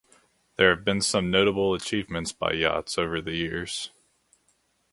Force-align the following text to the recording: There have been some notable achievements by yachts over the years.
There 0.55 0.75
have 0.75 0.83
been 0.83 1.01
some 1.01 1.29
notable 1.29 1.75
achievements 1.75 2.31
by 2.31 2.53
yachts 2.53 2.97
over 2.97 3.21
the 3.21 3.35
years. 3.35 3.91